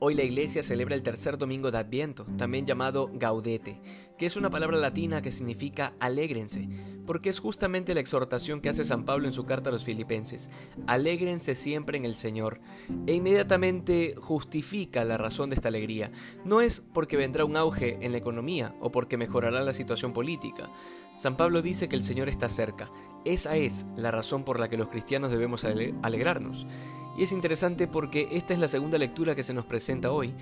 [0.00, 3.80] Hoy la iglesia celebra el tercer domingo de Adviento, también llamado Gaudete,
[4.16, 6.68] que es una palabra latina que significa alégrense,
[7.04, 10.50] porque es justamente la exhortación que hace San Pablo en su carta a los filipenses,
[10.86, 12.60] alégrense siempre en el Señor,
[13.08, 16.12] e inmediatamente justifica la razón de esta alegría.
[16.44, 20.70] No es porque vendrá un auge en la economía o porque mejorará la situación política.
[21.16, 22.88] San Pablo dice que el Señor está cerca.
[23.24, 26.68] Esa es la razón por la que los cristianos debemos alegrarnos.
[27.18, 30.32] Y es interesante porque esta es la segunda lectura que se nos presenta hoy,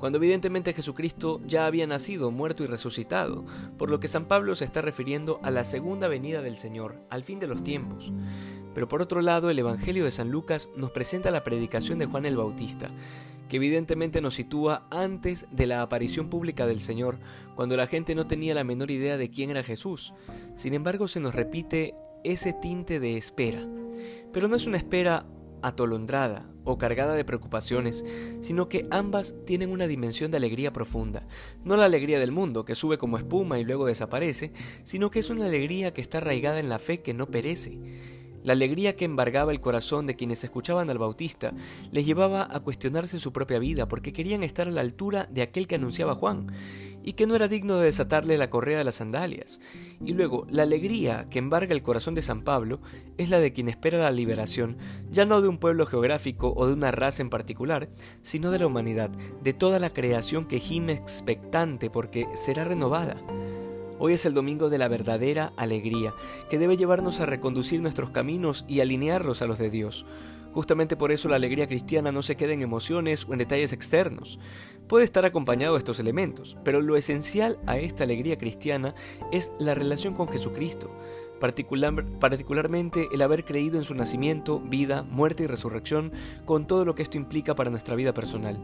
[0.00, 3.44] cuando evidentemente Jesucristo ya había nacido, muerto y resucitado,
[3.78, 7.22] por lo que San Pablo se está refiriendo a la segunda venida del Señor, al
[7.22, 8.12] fin de los tiempos.
[8.74, 12.24] Pero por otro lado, el Evangelio de San Lucas nos presenta la predicación de Juan
[12.24, 12.90] el Bautista,
[13.48, 17.20] que evidentemente nos sitúa antes de la aparición pública del Señor,
[17.54, 20.14] cuando la gente no tenía la menor idea de quién era Jesús.
[20.56, 23.64] Sin embargo, se nos repite ese tinte de espera.
[24.32, 25.26] Pero no es una espera
[25.66, 28.04] atolondrada o cargada de preocupaciones,
[28.40, 31.26] sino que ambas tienen una dimensión de alegría profunda.
[31.64, 34.52] No la alegría del mundo, que sube como espuma y luego desaparece,
[34.84, 37.78] sino que es una alegría que está arraigada en la fe que no perece.
[38.44, 41.54] La alegría que embargaba el corazón de quienes escuchaban al Bautista
[41.92, 45.66] les llevaba a cuestionarse su propia vida porque querían estar a la altura de aquel
[45.66, 46.52] que anunciaba Juan
[47.04, 49.60] y que no era digno de desatarle la correa de las sandalias.
[50.04, 52.80] Y luego, la alegría que embarga el corazón de San Pablo
[53.18, 54.78] es la de quien espera la liberación,
[55.10, 57.90] ya no de un pueblo geográfico o de una raza en particular,
[58.22, 59.10] sino de la humanidad,
[59.42, 63.16] de toda la creación que gime expectante porque será renovada.
[63.98, 66.14] Hoy es el domingo de la verdadera alegría,
[66.50, 70.04] que debe llevarnos a reconducir nuestros caminos y alinearlos a los de Dios.
[70.54, 74.38] Justamente por eso la alegría cristiana no se queda en emociones o en detalles externos.
[74.88, 78.94] Puede estar acompañado de estos elementos, pero lo esencial a esta alegría cristiana
[79.32, 80.90] es la relación con Jesucristo,
[81.40, 86.12] particularmente el haber creído en su nacimiento, vida, muerte y resurrección,
[86.44, 88.58] con todo lo que esto implica para nuestra vida personal.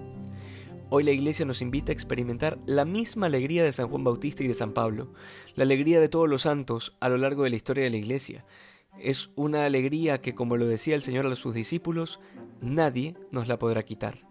[0.90, 4.48] Hoy la Iglesia nos invita a experimentar la misma alegría de San Juan Bautista y
[4.48, 5.14] de San Pablo,
[5.54, 8.44] la alegría de todos los santos a lo largo de la historia de la Iglesia.
[8.98, 12.20] Es una alegría que, como lo decía el Señor a sus discípulos,
[12.60, 14.29] nadie nos la podrá quitar.